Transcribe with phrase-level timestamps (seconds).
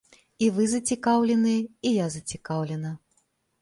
[0.45, 2.99] І вы зацікаўленыя, і я зацікаўлена.